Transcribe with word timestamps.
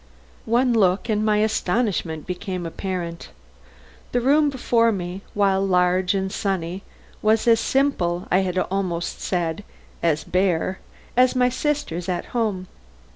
One 0.47 0.73
look, 0.73 1.09
and 1.09 1.23
my 1.23 1.37
astonishment 1.41 2.25
became 2.25 2.65
apparent. 2.65 3.29
The 4.13 4.19
room 4.19 4.49
before 4.49 4.91
me, 4.91 5.21
while 5.35 5.63
large 5.63 6.15
and 6.15 6.31
sunny, 6.31 6.81
was 7.21 7.47
as 7.47 7.59
simple, 7.59 8.27
I 8.31 8.39
had 8.39 8.57
almost 8.57 9.21
said 9.21 9.63
as 10.01 10.23
bare, 10.23 10.79
as 11.15 11.35
my 11.35 11.49
sister's 11.49 12.09
at 12.09 12.25
home. 12.33 12.67